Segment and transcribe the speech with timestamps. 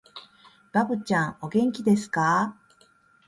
[0.73, 2.81] ばぶちゃん、お元気ですかー